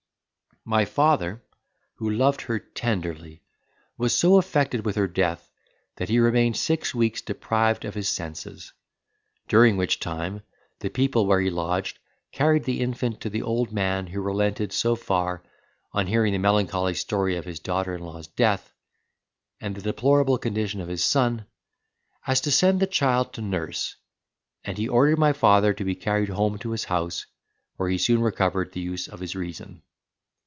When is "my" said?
0.63-0.85, 25.17-25.33